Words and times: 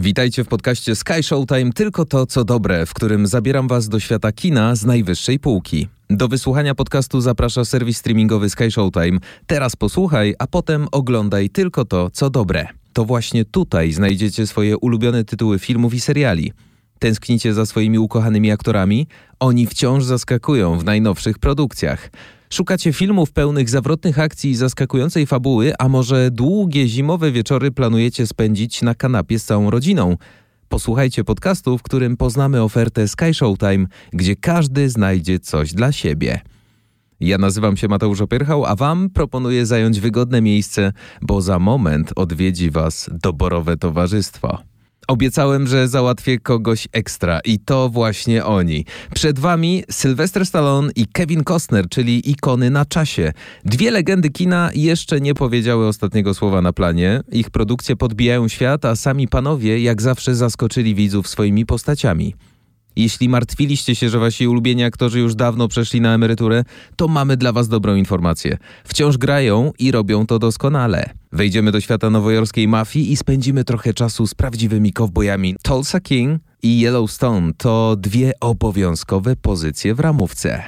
Witajcie 0.00 0.44
w 0.44 0.48
podcaście 0.48 0.96
Sky 0.96 1.22
Showtime 1.22 1.72
Tylko 1.72 2.04
to, 2.04 2.26
co 2.26 2.44
dobre, 2.44 2.86
w 2.86 2.94
którym 2.94 3.26
zabieram 3.26 3.68
Was 3.68 3.88
do 3.88 4.00
świata 4.00 4.32
kina 4.32 4.76
z 4.76 4.84
najwyższej 4.84 5.38
półki. 5.38 5.88
Do 6.10 6.28
wysłuchania 6.28 6.74
podcastu 6.74 7.20
zaprasza 7.20 7.64
serwis 7.64 7.98
streamingowy 7.98 8.50
Sky 8.50 8.70
Showtime. 8.70 9.18
Teraz 9.46 9.76
posłuchaj, 9.76 10.34
a 10.38 10.46
potem 10.46 10.86
oglądaj 10.92 11.50
tylko 11.50 11.84
to, 11.84 12.10
co 12.10 12.30
dobre. 12.30 12.66
To 12.92 13.04
właśnie 13.04 13.44
tutaj 13.44 13.92
znajdziecie 13.92 14.46
swoje 14.46 14.78
ulubione 14.78 15.24
tytuły 15.24 15.58
filmów 15.58 15.94
i 15.94 16.00
seriali. 16.00 16.52
Tęsknicie 16.98 17.54
za 17.54 17.66
swoimi 17.66 17.98
ukochanymi 17.98 18.50
aktorami? 18.50 19.06
Oni 19.40 19.66
wciąż 19.66 20.04
zaskakują 20.04 20.78
w 20.78 20.84
najnowszych 20.84 21.38
produkcjach. 21.38 22.10
Szukacie 22.50 22.92
filmów 22.92 23.32
pełnych 23.32 23.70
zawrotnych 23.70 24.18
akcji 24.18 24.50
i 24.50 24.56
zaskakującej 24.56 25.26
fabuły, 25.26 25.72
a 25.78 25.88
może 25.88 26.30
długie 26.30 26.88
zimowe 26.88 27.32
wieczory 27.32 27.70
planujecie 27.70 28.26
spędzić 28.26 28.82
na 28.82 28.94
kanapie 28.94 29.38
z 29.38 29.44
całą 29.44 29.70
rodziną? 29.70 30.16
Posłuchajcie 30.68 31.24
podcastu, 31.24 31.78
w 31.78 31.82
którym 31.82 32.16
poznamy 32.16 32.62
ofertę 32.62 33.08
Sky 33.08 33.34
Showtime, 33.34 33.86
gdzie 34.12 34.36
każdy 34.36 34.90
znajdzie 34.90 35.38
coś 35.38 35.72
dla 35.74 35.92
siebie. 35.92 36.40
Ja 37.20 37.38
nazywam 37.38 37.76
się 37.76 37.88
Mateusz 37.88 38.20
Opierchał, 38.20 38.64
a 38.64 38.76
Wam 38.76 39.10
proponuję 39.10 39.66
zająć 39.66 40.00
wygodne 40.00 40.42
miejsce, 40.42 40.92
bo 41.22 41.40
za 41.40 41.58
moment 41.58 42.12
odwiedzi 42.16 42.70
Was 42.70 43.10
doborowe 43.22 43.76
towarzystwo. 43.76 44.67
Obiecałem, 45.08 45.66
że 45.66 45.88
załatwię 45.88 46.38
kogoś 46.38 46.88
ekstra 46.92 47.40
i 47.44 47.58
to 47.58 47.88
właśnie 47.88 48.44
oni. 48.44 48.84
Przed 49.14 49.38
wami 49.38 49.84
Sylvester 49.90 50.46
Stallone 50.46 50.90
i 50.96 51.06
Kevin 51.06 51.44
Costner, 51.44 51.88
czyli 51.88 52.30
ikony 52.30 52.70
na 52.70 52.84
czasie. 52.84 53.32
Dwie 53.64 53.90
legendy 53.90 54.30
kina 54.30 54.70
jeszcze 54.74 55.20
nie 55.20 55.34
powiedziały 55.34 55.86
ostatniego 55.86 56.34
słowa 56.34 56.62
na 56.62 56.72
planie. 56.72 57.20
Ich 57.32 57.50
produkcje 57.50 57.96
podbijają 57.96 58.48
świat, 58.48 58.84
a 58.84 58.96
sami 58.96 59.28
panowie 59.28 59.80
jak 59.80 60.02
zawsze 60.02 60.34
zaskoczyli 60.34 60.94
widzów 60.94 61.28
swoimi 61.28 61.66
postaciami. 61.66 62.34
Jeśli 62.98 63.28
martwiliście 63.28 63.94
się, 63.94 64.08
że 64.08 64.18
wasi 64.18 64.48
ulubieni 64.48 64.84
aktorzy 64.84 65.20
już 65.20 65.34
dawno 65.34 65.68
przeszli 65.68 66.00
na 66.00 66.14
emeryturę, 66.14 66.64
to 66.96 67.08
mamy 67.08 67.36
dla 67.36 67.52
was 67.52 67.68
dobrą 67.68 67.94
informację. 67.94 68.58
Wciąż 68.84 69.18
grają 69.18 69.72
i 69.78 69.92
robią 69.92 70.26
to 70.26 70.38
doskonale. 70.38 71.10
Wejdziemy 71.32 71.72
do 71.72 71.80
świata 71.80 72.10
nowojorskiej 72.10 72.68
mafii 72.68 73.12
i 73.12 73.16
spędzimy 73.16 73.64
trochę 73.64 73.94
czasu 73.94 74.26
z 74.26 74.34
prawdziwymi 74.34 74.92
kowbojami. 74.92 75.56
Tulsa 75.62 76.00
King 76.00 76.42
i 76.62 76.80
Yellowstone 76.80 77.52
to 77.56 77.96
dwie 77.96 78.32
obowiązkowe 78.40 79.36
pozycje 79.36 79.94
w 79.94 80.00
ramówce. 80.00 80.64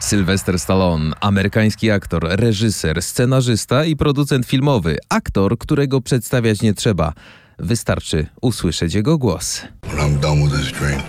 Sylvester 0.00 0.58
Stallone, 0.58 1.12
amerykański 1.20 1.90
aktor, 1.90 2.26
reżyser, 2.28 3.02
scenarzysta 3.02 3.84
i 3.84 3.96
producent 3.96 4.46
filmowy. 4.46 4.98
Aktor, 5.08 5.58
którego 5.58 6.00
przedstawiać 6.00 6.62
nie 6.62 6.74
trzeba. 6.74 7.12
Wystarczy 7.58 8.26
usłyszeć 8.42 8.94
jego 8.94 9.18
głos. 9.18 9.62
When 9.82 9.98
I'm 9.98 10.20
done 10.20 10.44
with 10.44 10.56
this 10.56 10.72
drink, 10.72 11.02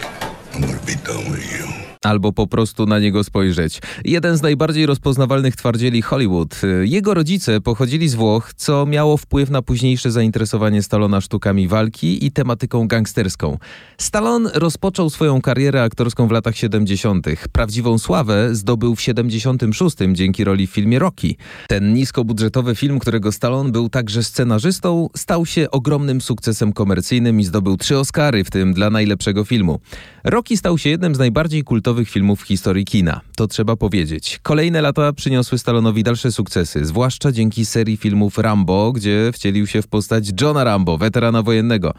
I'm 0.53 0.61
gonna 0.61 0.79
be 0.85 1.13
done 1.13 1.35
with 1.35 1.51
you. 1.59 1.86
Albo 2.07 2.33
po 2.33 2.47
prostu 2.47 2.85
na 2.85 2.99
niego 2.99 3.23
spojrzeć. 3.23 3.81
Jeden 4.05 4.37
z 4.37 4.41
najbardziej 4.41 4.85
rozpoznawalnych 4.85 5.55
twardzieli 5.55 6.01
Hollywood. 6.01 6.61
Jego 6.83 7.13
rodzice 7.13 7.61
pochodzili 7.61 8.09
z 8.09 8.15
Włoch, 8.15 8.53
co 8.53 8.85
miało 8.85 9.17
wpływ 9.17 9.49
na 9.49 9.61
późniejsze 9.61 10.11
zainteresowanie 10.11 10.83
Stallona 10.83 11.21
sztukami 11.21 11.67
walki 11.67 12.25
i 12.25 12.31
tematyką 12.31 12.87
gangsterską. 12.87 13.57
Stallone 13.97 14.49
rozpoczął 14.53 15.09
swoją 15.09 15.41
karierę 15.41 15.83
aktorską 15.83 16.27
w 16.27 16.31
latach 16.31 16.57
70. 16.57 17.27
Prawdziwą 17.51 17.97
sławę 17.97 18.55
zdobył 18.55 18.95
w 18.95 19.01
76. 19.01 19.97
dzięki 20.11 20.43
roli 20.43 20.67
w 20.67 20.71
filmie 20.71 20.99
Rocky. 20.99 21.35
Ten 21.67 21.93
niskobudżetowy 21.93 22.75
film, 22.75 22.99
którego 22.99 23.31
Stallone 23.31 23.71
był 23.71 23.89
także 23.89 24.23
scenarzystą, 24.23 25.09
stał 25.15 25.45
się 25.45 25.71
ogromnym 25.71 26.21
sukcesem 26.21 26.73
komercyjnym 26.73 27.39
i 27.39 27.43
zdobył 27.43 27.77
trzy 27.77 27.97
Oscary, 27.97 28.43
w 28.43 28.51
tym 28.51 28.73
dla 28.73 28.89
najlepszego 28.89 29.43
filmu. 29.43 29.79
Rocky 30.23 30.57
stał 30.57 30.77
się 30.77 30.89
jednym 30.89 31.15
z 31.15 31.19
najbardziej 31.19 31.63
kultowych 31.63 31.96
filmów 32.05 32.41
w 32.41 32.47
historii 32.47 32.85
kina. 32.85 33.21
To 33.35 33.47
trzeba 33.47 33.75
powiedzieć. 33.75 34.39
Kolejne 34.43 34.81
lata 34.81 35.13
przyniosły 35.13 35.57
Stallonowi 35.57 36.03
dalsze 36.03 36.31
sukcesy, 36.31 36.85
zwłaszcza 36.85 37.31
dzięki 37.31 37.65
serii 37.65 37.97
filmów 37.97 38.37
Rambo, 38.37 38.91
gdzie 38.91 39.31
wcielił 39.33 39.67
się 39.67 39.81
w 39.81 39.87
postać 39.87 40.29
Johna 40.41 40.63
Rambo, 40.63 40.97
weterana 40.97 41.43
wojennego. 41.43 41.93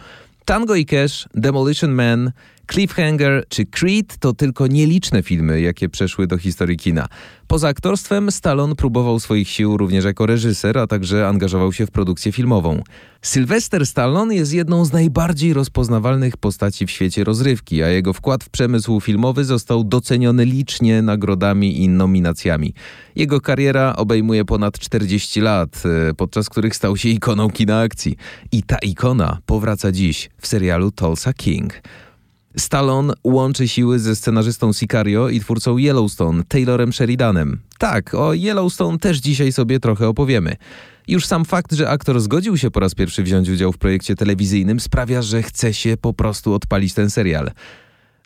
Tango 0.45 0.75
i 0.75 0.87
Cash, 0.87 1.29
Demolition 1.35 1.91
Man, 1.91 2.33
Cliffhanger 2.73 3.45
czy 3.49 3.67
Creed 3.67 4.17
to 4.19 4.33
tylko 4.33 4.67
nieliczne 4.67 5.23
filmy, 5.23 5.61
jakie 5.61 5.89
przeszły 5.89 6.27
do 6.27 6.39
historii 6.39 6.77
kina. 6.77 7.09
Poza 7.47 7.69
aktorstwem 7.69 8.31
Stallone 8.31 8.75
próbował 8.75 9.21
swoich 9.21 9.49
sił 9.49 9.77
również 9.77 10.05
jako 10.05 10.27
reżyser, 10.27 10.79
a 10.79 10.87
także 10.87 11.29
angażował 11.29 11.73
się 11.73 11.87
w 11.87 11.91
produkcję 11.91 12.33
filmową. 12.33 12.83
Sylvester 13.23 13.87
Stallone 13.87 14.35
jest 14.35 14.53
jedną 14.53 14.85
z 14.85 14.93
najbardziej 14.93 15.53
rozpoznawalnych 15.53 16.37
postaci 16.37 16.87
w 16.87 16.91
świecie 16.91 17.25
rozrywki, 17.25 17.83
a 17.83 17.89
jego 17.89 18.13
wkład 18.13 18.45
w 18.45 18.51
przemysł 18.51 19.01
filmowy 19.01 19.45
został 19.45 19.85
doceniony 19.85 20.45
licznie 20.45 21.03
nagrodami 21.03 21.83
i 21.83 21.89
nominacjami. 21.89 22.75
Jego 23.17 23.41
kariera 23.41 23.97
obejmuje 23.97 24.45
ponad 24.45 24.79
40 24.79 25.41
lat, 25.41 25.83
e, 26.11 26.15
podczas 26.15 26.49
których 26.49 26.77
stał 26.77 26.97
się 26.97 27.09
ikoną 27.09 27.51
kina 27.51 27.81
akcji. 27.81 28.17
I 28.53 28.63
ta 28.63 28.77
ikona 28.79 29.39
powraca 29.47 29.93
dziś 29.93 30.31
w 30.41 30.47
serialu 30.47 30.91
Tulsa 30.91 31.33
King. 31.33 31.83
Stallone 32.59 33.15
łączy 33.25 33.69
siły 33.69 33.99
ze 33.99 34.17
scenarzystą 34.17 34.73
Sicario 34.73 35.29
i 35.29 35.41
twórcą 35.41 35.79
Yellowstone, 35.79 36.43
Taylorem 36.49 36.93
Sheridanem. 36.93 37.61
Tak, 37.79 38.15
o 38.15 38.35
Yellowstone 38.35 38.99
też 38.99 39.19
dzisiaj 39.19 39.53
sobie 39.53 39.81
trochę 39.81 40.09
opowiemy. 40.09 40.57
Już 41.09 41.27
sam 41.27 41.45
fakt, 41.45 41.73
że 41.73 41.91
aktor 41.91 42.21
zgodził 42.21 42.57
się 42.57 42.71
po 42.71 42.81
raz 42.81 42.95
pierwszy 42.95 43.23
wziąć 43.23 43.49
udział 43.49 43.73
w 43.73 43.79
projekcie 43.79 44.15
telewizyjnym 44.15 44.81
sprawia, 44.81 45.23
że 45.23 45.43
chce 45.43 45.75
się 45.75 45.97
po 45.97 46.13
prostu 46.13 46.55
odpalić 46.55 46.95
ten 46.95 47.11
serial. 47.11 47.51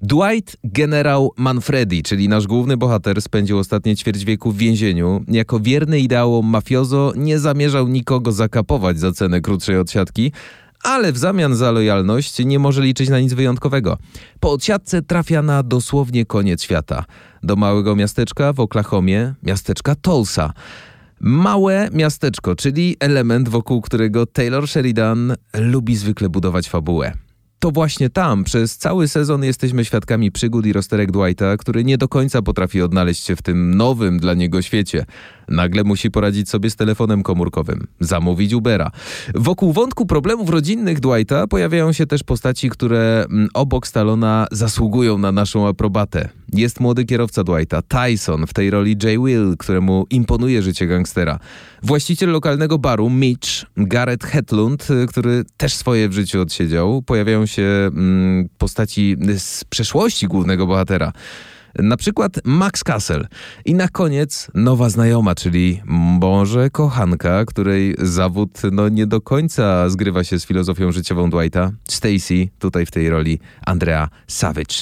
Dwight 0.03 0.56
Generał 0.64 1.32
Manfredi, 1.37 2.03
czyli 2.03 2.28
nasz 2.28 2.47
główny 2.47 2.76
bohater, 2.76 3.22
spędził 3.22 3.59
ostatnie 3.59 3.97
ćwierć 3.97 4.25
wieku 4.25 4.53
w 4.53 4.56
więzieniu. 4.56 5.25
Jako 5.28 5.60
wierny 5.60 6.00
ideałom 6.00 6.47
mafiozo 6.47 7.12
nie 7.16 7.38
zamierzał 7.38 7.88
nikogo 7.88 8.32
zakapować 8.32 8.99
za 8.99 9.12
cenę 9.12 9.41
krótszej 9.41 9.78
odsiadki, 9.78 10.32
ale 10.82 11.12
w 11.12 11.19
zamian 11.19 11.54
za 11.54 11.70
lojalność 11.70 12.38
nie 12.44 12.59
może 12.59 12.82
liczyć 12.82 13.09
na 13.09 13.20
nic 13.20 13.32
wyjątkowego. 13.32 13.98
Po 14.41 14.53
odsiadce 14.53 15.03
trafia 15.03 15.43
na 15.43 15.62
dosłownie 15.62 16.26
koniec 16.26 16.62
świata. 16.62 17.04
Do 17.43 17.56
małego 17.56 17.97
miasteczka 17.97 18.53
w 18.53 18.60
Oklahomie, 18.60 19.34
miasteczka 19.43 19.94
Tulsa. 19.94 20.53
Małe 21.20 21.88
miasteczko, 21.93 22.56
czyli 22.56 22.97
element, 23.00 23.48
wokół 23.48 23.81
którego 23.81 24.26
Taylor 24.26 24.69
Sheridan 24.69 25.34
lubi 25.54 25.97
zwykle 25.97 26.28
budować 26.28 26.69
fabułę. 26.69 27.12
To 27.62 27.70
właśnie 27.70 28.10
tam 28.10 28.44
przez 28.44 28.78
cały 28.78 29.08
sezon 29.08 29.44
jesteśmy 29.44 29.84
świadkami 29.84 30.32
przygód 30.32 30.66
i 30.66 30.72
rozterek 30.72 31.12
Dwighta, 31.12 31.56
który 31.56 31.84
nie 31.84 31.98
do 31.98 32.08
końca 32.08 32.42
potrafi 32.42 32.82
odnaleźć 32.82 33.24
się 33.24 33.36
w 33.36 33.42
tym 33.42 33.74
nowym 33.74 34.18
dla 34.18 34.34
niego 34.34 34.62
świecie. 34.62 35.04
Nagle 35.48 35.84
musi 35.84 36.10
poradzić 36.10 36.48
sobie 36.48 36.70
z 36.70 36.76
telefonem 36.76 37.22
komórkowym, 37.22 37.86
zamówić 38.00 38.52
Ubera. 38.52 38.90
Wokół 39.34 39.72
wątku 39.72 40.06
problemów 40.06 40.50
rodzinnych 40.50 41.00
Dwighta 41.00 41.46
pojawiają 41.46 41.92
się 41.92 42.06
też 42.06 42.22
postaci, 42.22 42.70
które 42.70 43.24
mm, 43.30 43.48
obok 43.54 43.86
Stallona 43.86 44.46
zasługują 44.50 45.18
na 45.18 45.32
naszą 45.32 45.68
aprobatę. 45.68 46.28
Jest 46.52 46.80
młody 46.80 47.04
kierowca 47.04 47.44
Dwighta, 47.44 47.82
Tyson, 47.82 48.46
w 48.46 48.54
tej 48.54 48.70
roli 48.70 48.96
Jay 49.02 49.18
Will, 49.18 49.56
któremu 49.58 50.06
imponuje 50.10 50.62
życie 50.62 50.86
gangstera. 50.86 51.38
Właściciel 51.82 52.30
lokalnego 52.30 52.78
baru, 52.78 53.10
Mitch, 53.10 53.48
Garrett 53.76 54.24
Hedlund, 54.24 54.90
y, 54.90 55.06
który 55.06 55.44
też 55.56 55.74
swoje 55.74 56.08
w 56.08 56.12
życiu 56.12 56.40
odsiedział. 56.40 57.02
Pojawiają 57.02 57.46
się 57.46 57.62
mm, 57.62 58.48
postaci 58.58 59.16
z 59.38 59.64
przeszłości 59.64 60.26
głównego 60.26 60.66
bohatera. 60.66 61.12
Na 61.78 61.96
przykład 61.96 62.32
Max 62.44 62.84
Kassel. 62.84 63.26
I 63.64 63.74
na 63.74 63.88
koniec 63.88 64.48
nowa 64.54 64.88
znajoma, 64.88 65.34
czyli 65.34 65.80
może 65.84 66.70
kochanka, 66.70 67.44
której 67.44 67.94
zawód 67.98 68.60
no, 68.72 68.88
nie 68.88 69.06
do 69.06 69.20
końca 69.20 69.88
zgrywa 69.88 70.24
się 70.24 70.38
z 70.38 70.46
filozofią 70.46 70.92
życiową 70.92 71.30
Dwighta. 71.30 71.70
Stacy, 71.88 72.48
tutaj 72.58 72.86
w 72.86 72.90
tej 72.90 73.10
roli 73.10 73.40
Andrea 73.66 74.08
Savage. 74.26 74.74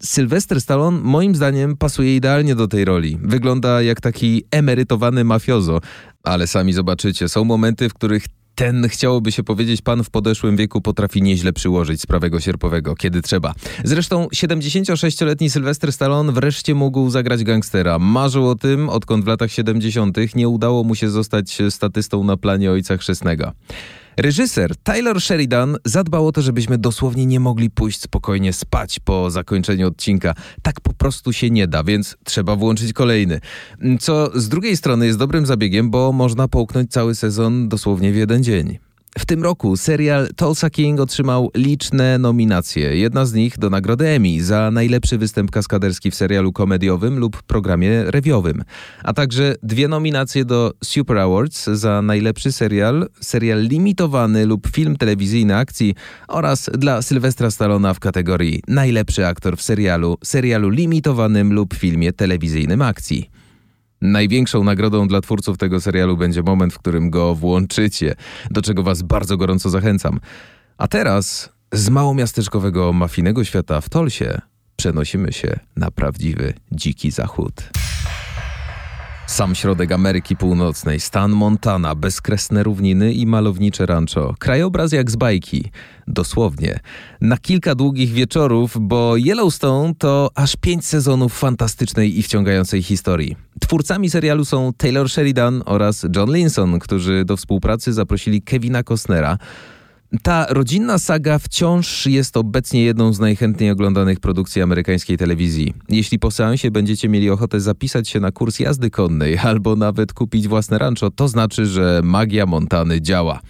Sylvester 0.00 0.60
Stallone 0.60 1.00
moim 1.00 1.34
zdaniem 1.34 1.76
pasuje 1.76 2.16
idealnie 2.16 2.54
do 2.54 2.68
tej 2.68 2.84
roli. 2.84 3.18
Wygląda 3.22 3.82
jak 3.82 4.00
taki 4.00 4.44
emerytowany 4.50 5.24
mafiozo, 5.24 5.80
ale 6.24 6.46
sami 6.46 6.72
zobaczycie, 6.72 7.28
są 7.28 7.44
momenty, 7.44 7.88
w 7.88 7.94
których 7.94 8.24
ten, 8.58 8.88
chciałoby 8.88 9.32
się 9.32 9.42
powiedzieć, 9.42 9.82
pan 9.82 10.04
w 10.04 10.10
podeszłym 10.10 10.56
wieku 10.56 10.80
potrafi 10.80 11.22
nieźle 11.22 11.52
przyłożyć 11.52 12.00
z 12.00 12.06
prawego 12.06 12.40
sierpowego, 12.40 12.94
kiedy 12.94 13.22
trzeba. 13.22 13.54
Zresztą 13.84 14.26
76-letni 14.34 15.50
Sylwester 15.50 15.92
Stallone 15.92 16.32
wreszcie 16.32 16.74
mógł 16.74 17.10
zagrać 17.10 17.44
gangstera. 17.44 17.98
Marzył 17.98 18.48
o 18.48 18.54
tym, 18.54 18.88
odkąd 18.88 19.24
w 19.24 19.26
latach 19.26 19.52
70. 19.52 20.34
nie 20.34 20.48
udało 20.48 20.84
mu 20.84 20.94
się 20.94 21.10
zostać 21.10 21.58
statystą 21.70 22.24
na 22.24 22.36
planie 22.36 22.70
ojca 22.70 22.96
chrzestnego. 22.96 23.52
Reżyser 24.18 24.76
Tyler 24.76 25.20
Sheridan 25.20 25.76
zadbał 25.84 26.26
o 26.26 26.32
to, 26.32 26.42
żebyśmy 26.42 26.78
dosłownie 26.78 27.26
nie 27.26 27.40
mogli 27.40 27.70
pójść 27.70 28.00
spokojnie 28.00 28.52
spać 28.52 29.00
po 29.00 29.30
zakończeniu 29.30 29.88
odcinka. 29.88 30.34
Tak 30.62 30.80
po 30.80 30.92
prostu 30.92 31.32
się 31.32 31.50
nie 31.50 31.66
da, 31.66 31.84
więc 31.84 32.16
trzeba 32.24 32.56
włączyć 32.56 32.92
kolejny. 32.92 33.40
Co 34.00 34.40
z 34.40 34.48
drugiej 34.48 34.76
strony 34.76 35.06
jest 35.06 35.18
dobrym 35.18 35.46
zabiegiem, 35.46 35.90
bo 35.90 36.12
można 36.12 36.48
połknąć 36.48 36.90
cały 36.90 37.14
sezon 37.14 37.68
dosłownie 37.68 38.12
w 38.12 38.16
jeden 38.16 38.44
dzień. 38.44 38.78
W 39.18 39.26
tym 39.26 39.42
roku 39.42 39.76
serial 39.76 40.28
Tulsa 40.36 40.70
King 40.70 41.00
otrzymał 41.00 41.50
liczne 41.54 42.18
nominacje. 42.18 42.96
Jedna 42.96 43.26
z 43.26 43.32
nich 43.32 43.58
do 43.58 43.70
nagrody 43.70 44.08
Emmy 44.08 44.44
za 44.44 44.70
najlepszy 44.70 45.18
występ 45.18 45.50
kaskaderski 45.50 46.10
w 46.10 46.14
serialu 46.14 46.52
komediowym 46.52 47.18
lub 47.18 47.42
programie 47.42 48.04
rewiowym, 48.04 48.64
a 49.04 49.12
także 49.12 49.54
dwie 49.62 49.88
nominacje 49.88 50.44
do 50.44 50.72
Super 50.84 51.18
Awards 51.18 51.66
za 51.66 52.02
najlepszy 52.02 52.52
serial, 52.52 53.08
serial 53.20 53.62
limitowany 53.62 54.46
lub 54.46 54.68
film 54.68 54.96
telewizyjny 54.96 55.56
akcji 55.56 55.94
oraz 56.28 56.70
dla 56.78 57.02
Sylwestra 57.02 57.50
Stallona 57.50 57.94
w 57.94 58.00
kategorii 58.00 58.62
najlepszy 58.68 59.26
aktor 59.26 59.56
w 59.56 59.62
serialu, 59.62 60.18
serialu 60.24 60.68
limitowanym 60.68 61.52
lub 61.52 61.74
filmie 61.74 62.12
telewizyjnym 62.12 62.82
akcji. 62.82 63.37
Największą 64.00 64.64
nagrodą 64.64 65.08
dla 65.08 65.20
twórców 65.20 65.58
tego 65.58 65.80
serialu 65.80 66.16
będzie 66.16 66.42
moment, 66.42 66.74
w 66.74 66.78
którym 66.78 67.10
go 67.10 67.34
włączycie, 67.34 68.14
do 68.50 68.62
czego 68.62 68.82
Was 68.82 69.02
bardzo 69.02 69.36
gorąco 69.36 69.70
zachęcam. 69.70 70.20
A 70.78 70.88
teraz 70.88 71.52
z 71.72 71.88
małomiasteczkowego 71.88 72.92
mafijnego 72.92 73.44
świata 73.44 73.80
w 73.80 73.88
Tolsie 73.88 74.40
przenosimy 74.76 75.32
się 75.32 75.58
na 75.76 75.90
prawdziwy 75.90 76.54
dziki 76.72 77.10
zachód. 77.10 77.70
Sam 79.28 79.54
środek 79.54 79.92
Ameryki 79.92 80.36
Północnej, 80.36 81.00
stan 81.00 81.30
Montana, 81.30 81.94
bezkresne 81.94 82.62
równiny 82.62 83.12
i 83.12 83.26
malownicze 83.26 83.86
rancho. 83.86 84.34
Krajobraz 84.38 84.92
jak 84.92 85.10
z 85.10 85.16
bajki. 85.16 85.70
Dosłownie. 86.06 86.80
Na 87.20 87.36
kilka 87.36 87.74
długich 87.74 88.12
wieczorów, 88.12 88.76
bo 88.80 89.16
Yellowstone 89.16 89.94
to 89.98 90.30
aż 90.34 90.56
pięć 90.56 90.86
sezonów 90.86 91.38
fantastycznej 91.38 92.18
i 92.18 92.22
wciągającej 92.22 92.82
historii. 92.82 93.36
Twórcami 93.60 94.10
serialu 94.10 94.44
są 94.44 94.72
Taylor 94.76 95.10
Sheridan 95.10 95.62
oraz 95.66 96.06
John 96.16 96.34
Linson, 96.34 96.78
którzy 96.78 97.24
do 97.24 97.36
współpracy 97.36 97.92
zaprosili 97.92 98.42
Kevina 98.42 98.82
Costnera. 98.82 99.38
Ta 100.22 100.46
rodzinna 100.50 100.98
saga 100.98 101.38
wciąż 101.38 102.06
jest 102.06 102.36
obecnie 102.36 102.84
jedną 102.84 103.12
z 103.12 103.20
najchętniej 103.20 103.70
oglądanych 103.70 104.20
produkcji 104.20 104.62
amerykańskiej 104.62 105.18
telewizji. 105.18 105.74
Jeśli 105.88 106.18
po 106.18 106.30
seansie 106.30 106.70
będziecie 106.70 107.08
mieli 107.08 107.30
ochotę 107.30 107.60
zapisać 107.60 108.08
się 108.08 108.20
na 108.20 108.32
kurs 108.32 108.60
jazdy 108.60 108.90
konnej 108.90 109.38
albo 109.38 109.76
nawet 109.76 110.12
kupić 110.12 110.48
własne 110.48 110.78
rancho, 110.78 111.10
to 111.10 111.28
znaczy, 111.28 111.66
że 111.66 112.00
magia 112.04 112.46
Montany 112.46 113.00
działa. 113.00 113.40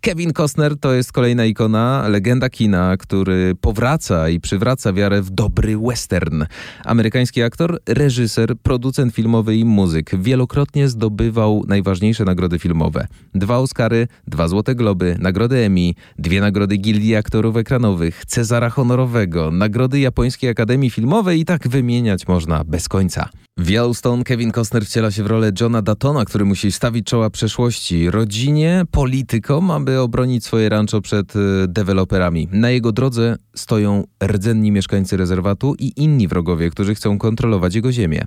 Kevin 0.00 0.32
Costner 0.32 0.78
to 0.78 0.92
jest 0.92 1.12
kolejna 1.12 1.44
ikona, 1.44 2.08
legenda 2.08 2.50
kina, 2.50 2.96
który 2.96 3.54
powraca 3.60 4.28
i 4.28 4.40
przywraca 4.40 4.92
wiarę 4.92 5.22
w 5.22 5.30
dobry 5.30 5.78
western. 5.78 6.44
Amerykański 6.84 7.42
aktor, 7.42 7.78
reżyser, 7.88 8.56
producent 8.62 9.14
filmowy 9.14 9.56
i 9.56 9.64
muzyk. 9.64 10.10
Wielokrotnie 10.18 10.88
zdobywał 10.88 11.64
najważniejsze 11.68 12.24
nagrody 12.24 12.58
filmowe. 12.58 13.06
Dwa 13.34 13.58
Oscary, 13.58 14.08
dwa 14.26 14.48
Złote 14.48 14.74
Globy, 14.74 15.16
nagrody 15.18 15.64
Emmy, 15.64 15.92
dwie 16.18 16.40
nagrody 16.40 16.76
Gildii 16.76 17.16
Aktorów 17.16 17.56
Ekranowych, 17.56 18.24
Cezara 18.26 18.70
Honorowego, 18.70 19.50
nagrody 19.50 20.00
Japońskiej 20.00 20.50
Akademii 20.50 20.90
Filmowej 20.90 21.40
i 21.40 21.44
tak 21.44 21.68
wymieniać 21.68 22.28
można 22.28 22.64
bez 22.64 22.88
końca. 22.88 23.28
W 23.58 23.70
Yellowstone 23.70 24.24
Kevin 24.24 24.52
Costner 24.52 24.86
wciela 24.86 25.10
się 25.10 25.22
w 25.22 25.26
rolę 25.26 25.52
Johna 25.60 25.82
Datona, 25.82 26.24
który 26.24 26.44
musi 26.44 26.72
stawić 26.72 27.06
czoła 27.06 27.30
przeszłości, 27.30 28.10
rodzinie, 28.10 28.84
politykom, 28.90 29.70
aby 29.70 30.00
obronić 30.00 30.44
swoje 30.44 30.68
rancho 30.68 31.00
przed 31.00 31.36
y, 31.36 31.38
deweloperami. 31.68 32.48
Na 32.52 32.70
jego 32.70 32.92
drodze 32.92 33.36
stoją 33.54 34.04
rdzenni 34.24 34.72
mieszkańcy 34.72 35.16
rezerwatu 35.16 35.74
i 35.78 35.92
inni 35.96 36.28
wrogowie, 36.28 36.70
którzy 36.70 36.94
chcą 36.94 37.18
kontrolować 37.18 37.74
jego 37.74 37.92
ziemię. 37.92 38.24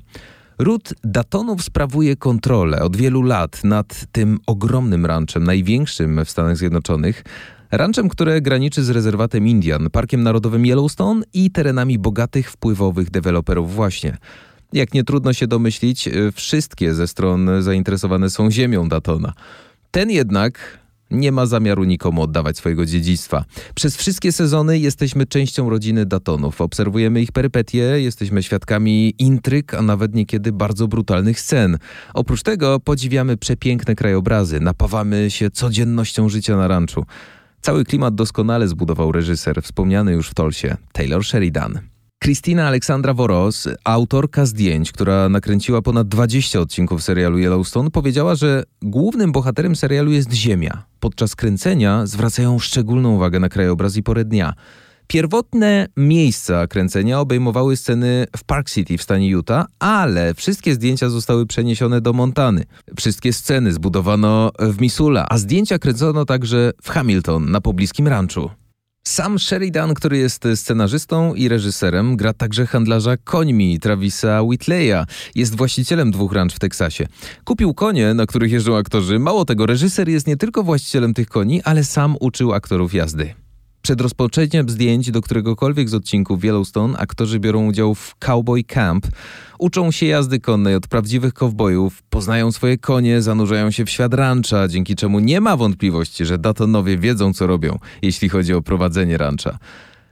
Ród 0.59 0.93
Datonów 1.03 1.63
sprawuje 1.63 2.15
kontrolę 2.15 2.81
od 2.81 2.95
wielu 2.95 3.21
lat 3.21 3.63
nad 3.63 4.05
tym 4.11 4.39
ogromnym 4.47 5.05
ranchem, 5.05 5.43
największym 5.43 6.25
w 6.25 6.29
Stanach 6.29 6.57
Zjednoczonych. 6.57 7.23
Ranchem, 7.71 8.09
które 8.09 8.41
graniczy 8.41 8.83
z 8.83 8.89
rezerwatem 8.89 9.47
Indian, 9.47 9.89
Parkiem 9.89 10.23
Narodowym 10.23 10.65
Yellowstone 10.65 11.23
i 11.33 11.51
terenami 11.51 11.99
bogatych, 11.99 12.51
wpływowych 12.51 13.11
deweloperów 13.11 13.75
właśnie. 13.75 14.17
Jak 14.73 14.93
nie 14.93 15.03
trudno 15.03 15.33
się 15.33 15.47
domyślić, 15.47 16.07
y, 16.07 16.31
wszystkie 16.31 16.93
ze 16.93 17.07
stron 17.07 17.49
zainteresowane 17.59 18.29
są 18.29 18.51
ziemią 18.51 18.89
Datona. 18.89 19.33
Ten 19.91 20.09
jednak 20.09 20.81
nie 21.11 21.31
ma 21.31 21.45
zamiaru 21.45 21.83
nikomu 21.83 22.21
oddawać 22.21 22.57
swojego 22.57 22.85
dziedzictwa. 22.85 23.45
Przez 23.75 23.97
wszystkie 23.97 24.31
sezony 24.31 24.79
jesteśmy 24.79 25.25
częścią 25.25 25.69
rodziny 25.69 26.05
Datonów. 26.05 26.61
Obserwujemy 26.61 27.21
ich 27.21 27.31
perypetie, 27.31 27.79
jesteśmy 27.79 28.43
świadkami 28.43 29.13
intryg, 29.19 29.73
a 29.73 29.81
nawet 29.81 30.15
niekiedy 30.15 30.51
bardzo 30.51 30.87
brutalnych 30.87 31.39
scen. 31.39 31.77
Oprócz 32.13 32.43
tego 32.43 32.79
podziwiamy 32.79 33.37
przepiękne 33.37 33.95
krajobrazy, 33.95 34.59
napawamy 34.59 35.31
się 35.31 35.49
codziennością 35.49 36.29
życia 36.29 36.57
na 36.57 36.67
ranczu. 36.67 37.05
Cały 37.61 37.85
klimat 37.85 38.15
doskonale 38.15 38.67
zbudował 38.67 39.11
reżyser, 39.11 39.61
wspomniany 39.63 40.11
już 40.11 40.29
w 40.29 40.33
Tolsie, 40.33 40.77
Taylor 40.93 41.25
Sheridan. 41.25 41.90
Kristina 42.23 42.67
Aleksandra 42.67 43.13
Woros, 43.13 43.67
autorka 43.83 44.45
zdjęć, 44.45 44.91
która 44.91 45.29
nakręciła 45.29 45.81
ponad 45.81 46.07
20 46.07 46.59
odcinków 46.59 47.03
serialu 47.03 47.39
Yellowstone, 47.39 47.91
powiedziała, 47.91 48.35
że 48.35 48.63
głównym 48.81 49.31
bohaterem 49.31 49.75
serialu 49.75 50.11
jest 50.11 50.33
Ziemia. 50.33 50.83
Podczas 50.99 51.35
kręcenia 51.35 52.05
zwracają 52.05 52.59
szczególną 52.59 53.15
uwagę 53.15 53.39
na 53.39 53.49
krajobraz 53.49 53.95
i 53.95 54.03
porę 54.03 54.25
dnia. 54.25 54.53
Pierwotne 55.07 55.87
miejsca 55.97 56.67
kręcenia 56.67 57.19
obejmowały 57.19 57.77
sceny 57.77 58.25
w 58.37 58.43
Park 58.43 58.69
City 58.69 58.97
w 58.97 59.03
stanie 59.03 59.27
Utah, 59.29 59.65
ale 59.79 60.33
wszystkie 60.33 60.73
zdjęcia 60.73 61.09
zostały 61.09 61.45
przeniesione 61.45 62.01
do 62.01 62.13
Montany. 62.13 62.63
Wszystkie 62.97 63.33
sceny 63.33 63.73
zbudowano 63.73 64.51
w 64.59 64.81
Missoula, 64.81 65.25
a 65.29 65.37
zdjęcia 65.37 65.79
kręcono 65.79 66.25
także 66.25 66.71
w 66.83 66.89
Hamilton 66.89 67.51
na 67.51 67.61
pobliskim 67.61 68.07
ranczu. 68.07 68.49
Sam 69.03 69.39
Sheridan, 69.39 69.93
który 69.93 70.17
jest 70.17 70.47
scenarzystą 70.55 71.33
i 71.33 71.47
reżyserem, 71.47 72.17
gra 72.17 72.33
także 72.33 72.67
handlarza 72.67 73.17
końmi 73.17 73.79
Travisa 73.79 74.41
Whitleya. 74.41 75.05
Jest 75.35 75.55
właścicielem 75.55 76.11
dwóch 76.11 76.33
ranch 76.33 76.55
w 76.55 76.59
Teksasie. 76.59 77.07
Kupił 77.43 77.73
konie, 77.73 78.13
na 78.13 78.25
których 78.25 78.51
jeżdżą 78.51 78.77
aktorzy. 78.77 79.19
Mało 79.19 79.45
tego, 79.45 79.65
reżyser 79.65 80.09
jest 80.09 80.27
nie 80.27 80.37
tylko 80.37 80.63
właścicielem 80.63 81.13
tych 81.13 81.27
koni, 81.27 81.61
ale 81.63 81.83
sam 81.83 82.15
uczył 82.19 82.53
aktorów 82.53 82.93
jazdy. 82.93 83.33
Przed 83.81 84.01
rozpoczęciem 84.01 84.69
zdjęć 84.69 85.11
do 85.11 85.21
któregokolwiek 85.21 85.89
z 85.89 85.93
odcinków 85.93 86.43
Yellowstone 86.43 86.97
aktorzy 86.97 87.39
biorą 87.39 87.67
udział 87.67 87.95
w 87.95 88.15
Cowboy 88.19 88.63
Camp. 88.63 89.07
Uczą 89.59 89.91
się 89.91 90.05
jazdy 90.05 90.39
konnej 90.39 90.75
od 90.75 90.87
prawdziwych 90.87 91.33
kowbojów, 91.33 92.03
poznają 92.09 92.51
swoje 92.51 92.77
konie, 92.77 93.21
zanurzają 93.21 93.71
się 93.71 93.85
w 93.85 93.89
świat 93.89 94.13
rancha, 94.13 94.67
dzięki 94.67 94.95
czemu 94.95 95.19
nie 95.19 95.41
ma 95.41 95.57
wątpliwości, 95.57 96.25
że 96.25 96.37
Datonowie 96.37 96.97
wiedzą 96.97 97.33
co 97.33 97.47
robią, 97.47 97.79
jeśli 98.01 98.29
chodzi 98.29 98.53
o 98.53 98.61
prowadzenie 98.61 99.17
rancha. 99.17 99.57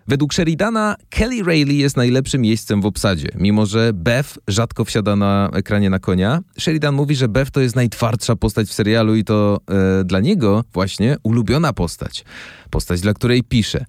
Według 0.10 0.34
Sheridana 0.34 0.96
Kelly 1.10 1.44
Rayleigh 1.44 1.80
jest 1.80 1.98
najlepszym 1.98 2.46
jeźdźcem 2.46 2.82
w 2.82 2.86
obsadzie. 2.86 3.28
Mimo, 3.36 3.66
że 3.66 3.92
Beth 3.94 4.38
rzadko 4.48 4.86
wsiada 4.86 5.16
na 5.16 5.50
ekranie 5.54 5.90
na 5.90 6.00
konia, 6.00 6.40
Sheridan 6.60 6.96
mówi, 6.96 7.16
że 7.16 7.28
Beth 7.28 7.52
to 7.52 7.62
jest 7.62 7.76
najtwardsza 7.76 8.36
postać 8.36 8.68
w 8.68 8.74
serialu 8.74 9.16
i 9.16 9.24
to 9.24 9.60
e, 10.00 10.04
dla 10.04 10.20
niego 10.20 10.64
właśnie 10.74 11.18
ulubiona 11.24 11.74
postać. 11.74 12.26
Postać, 12.70 13.02
dla 13.02 13.14
której 13.14 13.44
pisze. 13.44 13.86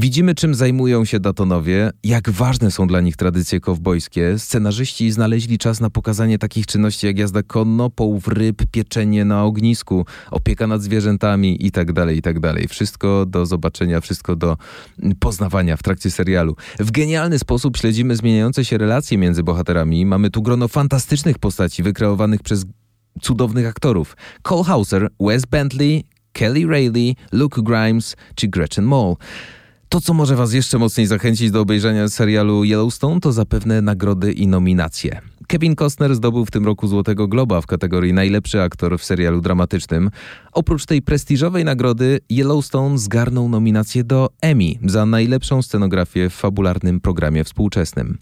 Widzimy, 0.00 0.34
czym 0.34 0.54
zajmują 0.54 1.04
się 1.04 1.20
Datonowie, 1.20 1.90
jak 2.04 2.30
ważne 2.30 2.70
są 2.70 2.86
dla 2.86 3.00
nich 3.00 3.16
tradycje 3.16 3.60
kowbojskie. 3.60 4.38
Scenarzyści 4.38 5.10
znaleźli 5.10 5.58
czas 5.58 5.80
na 5.80 5.90
pokazanie 5.90 6.38
takich 6.38 6.66
czynności 6.66 7.06
jak 7.06 7.18
jazda 7.18 7.42
konno, 7.42 7.90
połów 7.90 8.28
ryb, 8.28 8.62
pieczenie 8.70 9.24
na 9.24 9.44
ognisku, 9.44 10.06
opieka 10.30 10.66
nad 10.66 10.82
zwierzętami 10.82 11.64
itd., 11.64 11.92
tak 11.94 12.14
itd. 12.14 12.54
Tak 12.54 12.70
wszystko 12.70 13.26
do 13.26 13.46
zobaczenia, 13.46 14.00
wszystko 14.00 14.36
do 14.36 14.56
poznawania 15.20 15.76
w 15.76 15.82
trakcie 15.82 16.10
serialu. 16.10 16.56
W 16.78 16.90
genialny 16.90 17.38
sposób 17.38 17.76
śledzimy 17.76 18.16
zmieniające 18.16 18.64
się 18.64 18.78
relacje 18.78 19.18
między 19.18 19.42
bohaterami. 19.42 20.06
Mamy 20.06 20.30
tu 20.30 20.42
grono 20.42 20.68
fantastycznych 20.68 21.38
postaci 21.38 21.82
wykreowanych 21.82 22.42
przez 22.42 22.66
cudownych 23.22 23.66
aktorów. 23.66 24.16
Cole 24.42 24.64
Hauser, 24.64 25.08
Wes 25.20 25.46
Bentley, 25.46 26.04
Kelly 26.32 26.66
Rayleigh, 26.66 27.16
Luke 27.32 27.62
Grimes 27.62 28.16
czy 28.34 28.48
Gretchen 28.48 28.84
Mol. 28.84 29.14
To, 29.88 30.00
co 30.00 30.14
może 30.14 30.36
Was 30.36 30.52
jeszcze 30.52 30.78
mocniej 30.78 31.06
zachęcić 31.06 31.50
do 31.50 31.60
obejrzenia 31.60 32.08
serialu 32.08 32.64
Yellowstone, 32.64 33.20
to 33.20 33.32
zapewne 33.32 33.82
nagrody 33.82 34.32
i 34.32 34.46
nominacje. 34.46 35.20
Kevin 35.46 35.76
Costner 35.76 36.14
zdobył 36.14 36.44
w 36.44 36.50
tym 36.50 36.66
roku 36.66 36.88
Złotego 36.88 37.28
Globa 37.28 37.60
w 37.60 37.66
kategorii 37.66 38.12
Najlepszy 38.12 38.62
aktor 38.62 38.98
w 38.98 39.04
serialu 39.04 39.40
dramatycznym. 39.40 40.10
Oprócz 40.52 40.86
tej 40.86 41.02
prestiżowej 41.02 41.64
nagrody, 41.64 42.20
Yellowstone 42.30 42.98
zgarnął 42.98 43.48
nominację 43.48 44.04
do 44.04 44.30
Emmy 44.40 44.72
za 44.84 45.06
najlepszą 45.06 45.62
scenografię 45.62 46.30
w 46.30 46.34
fabularnym 46.34 47.00
programie 47.00 47.44
współczesnym. 47.44 48.18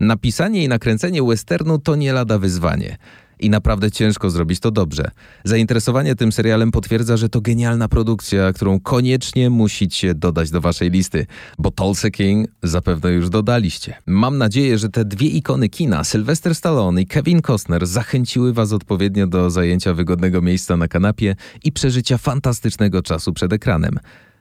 Napisanie 0.00 0.64
i 0.64 0.68
nakręcenie 0.68 1.22
westernu 1.22 1.78
to 1.78 1.96
nie 1.96 2.12
lada 2.12 2.38
wyzwanie. 2.38 2.98
I 3.40 3.50
naprawdę 3.50 3.90
ciężko 3.90 4.30
zrobić 4.30 4.60
to 4.60 4.70
dobrze. 4.70 5.10
Zainteresowanie 5.44 6.14
tym 6.14 6.32
serialem 6.32 6.70
potwierdza, 6.70 7.16
że 7.16 7.28
to 7.28 7.40
genialna 7.40 7.88
produkcja, 7.88 8.52
którą 8.52 8.80
koniecznie 8.80 9.50
musicie 9.50 10.14
dodać 10.14 10.50
do 10.50 10.60
waszej 10.60 10.90
listy, 10.90 11.26
bo 11.58 11.70
Tulsa 11.70 12.10
King 12.10 12.48
zapewne 12.62 13.12
już 13.12 13.30
dodaliście. 13.30 13.94
Mam 14.06 14.38
nadzieję, 14.38 14.78
że 14.78 14.88
te 14.88 15.04
dwie 15.04 15.28
ikony 15.28 15.68
kina, 15.68 16.04
Sylvester 16.04 16.54
Stallone 16.54 17.02
i 17.02 17.06
Kevin 17.06 17.42
Costner, 17.42 17.86
zachęciły 17.86 18.52
was 18.52 18.72
odpowiednio 18.72 19.26
do 19.26 19.50
zajęcia 19.50 19.94
wygodnego 19.94 20.42
miejsca 20.42 20.76
na 20.76 20.88
kanapie 20.88 21.36
i 21.64 21.72
przeżycia 21.72 22.18
fantastycznego 22.18 23.02
czasu 23.02 23.32
przed 23.32 23.52
ekranem. 23.52 23.98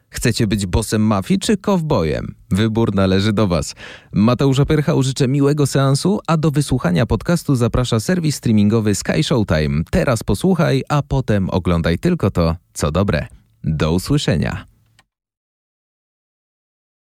Chcecie 0.09 0.47
być 0.47 0.65
bossem 0.65 1.01
mafii 1.01 1.39
czy 1.39 1.57
kowbojem? 1.57 2.35
Wybór 2.51 2.95
należy 2.95 3.33
do 3.33 3.47
Was. 3.47 3.75
Mateusza 4.13 4.65
Percha 4.65 4.93
życzę 5.03 5.27
miłego 5.27 5.67
seansu, 5.67 6.19
a 6.27 6.37
do 6.37 6.51
wysłuchania 6.51 7.05
podcastu 7.05 7.55
zaprasza 7.55 7.99
serwis 7.99 8.35
streamingowy 8.35 8.95
Sky 8.95 9.23
Showtime. 9.23 9.83
Teraz 9.91 10.23
posłuchaj, 10.23 10.83
a 10.89 11.01
potem 11.01 11.49
oglądaj 11.49 11.99
tylko 11.99 12.31
to, 12.31 12.55
co 12.73 12.91
dobre. 12.91 13.27
Do 13.63 13.93
usłyszenia. 13.93 14.76